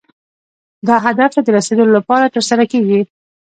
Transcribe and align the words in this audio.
دا 0.87 0.95
هدف 1.05 1.29
ته 1.35 1.39
د 1.43 1.47
رسیدو 1.57 1.83
لپاره 1.95 2.31
ترسره 2.35 2.63
کیږي. 2.71 2.99